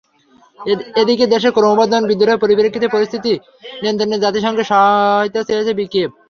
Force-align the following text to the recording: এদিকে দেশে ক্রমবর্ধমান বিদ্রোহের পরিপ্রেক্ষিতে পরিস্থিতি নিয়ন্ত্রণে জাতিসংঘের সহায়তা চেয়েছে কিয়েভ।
এদিকে 1.01 1.25
দেশে 1.33 1.49
ক্রমবর্ধমান 1.51 2.03
বিদ্রোহের 2.09 2.41
পরিপ্রেক্ষিতে 2.43 2.87
পরিস্থিতি 2.95 3.33
নিয়ন্ত্রণে 3.81 4.17
জাতিসংঘের 4.23 4.69
সহায়তা 4.71 5.41
চেয়েছে 5.47 5.73
কিয়েভ। 5.91 6.09